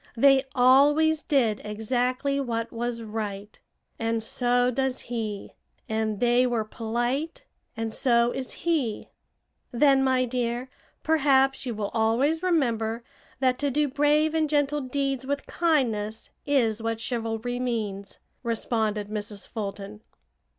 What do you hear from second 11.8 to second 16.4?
always remember that to do brave and gentle deeds with kindness